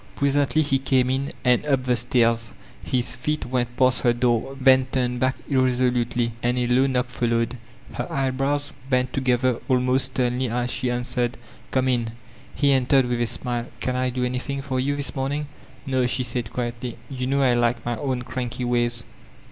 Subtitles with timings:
[0.15, 2.35] Presently he came in and up the stain.
[2.83, 7.55] His feet went past her door, then turned back irresolutely, and a low knock followed.
[7.93, 11.37] Her eyebrows bent together almost sternly as she answered,
[11.71, 12.11] ''Come in."
[12.55, 15.45] He entered with a smile: ''Can I do anything for you, tliis morning?"
[15.85, 19.03] "No," she said quietly, "you know I like my own cranky ways.